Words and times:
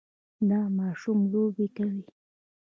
دا 0.49 0.61
ماشوم 0.77 1.19
لوبې 1.31 1.67
کوي. 1.75 2.03